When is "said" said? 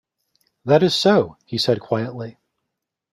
1.59-1.79